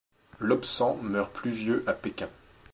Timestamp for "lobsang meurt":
0.39-1.31